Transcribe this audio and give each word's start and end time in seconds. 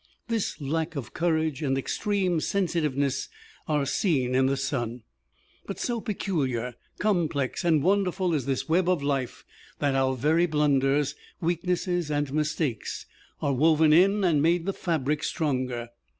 This 0.29 0.59
lack 0.59 0.95
of 0.95 1.13
courage 1.13 1.61
and 1.61 1.77
extreme 1.77 2.39
sensitiveness 2.39 3.29
are 3.67 3.85
seen 3.85 4.33
in 4.33 4.47
the 4.47 4.57
son. 4.57 5.03
But 5.67 5.77
so 5.77 6.01
peculiar, 6.01 6.73
complex 6.97 7.63
and 7.63 7.83
wonderful 7.83 8.33
is 8.33 8.47
this 8.47 8.67
web 8.67 8.89
of 8.89 9.03
life, 9.03 9.45
that 9.77 9.93
our 9.93 10.15
very 10.15 10.47
blunders, 10.47 11.13
weaknesses 11.39 12.09
and 12.09 12.33
mistakes 12.33 13.05
are 13.43 13.53
woven 13.53 13.93
in 13.93 14.23
and 14.23 14.41
make 14.41 14.65
the 14.65 14.73
fabric 14.73 15.23
stronger. 15.23 15.89